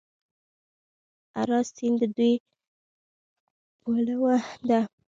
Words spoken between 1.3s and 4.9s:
اراس سیند د دوی پوله ده.